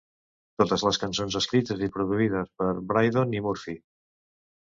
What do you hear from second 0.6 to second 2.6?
"Totes les cançons escrites i produïdes